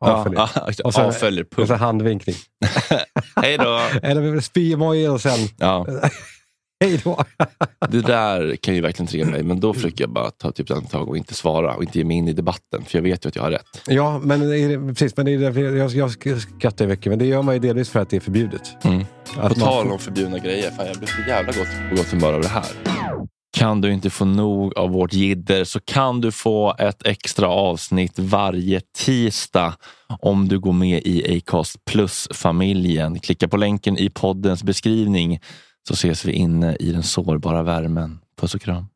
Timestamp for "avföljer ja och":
0.00-0.94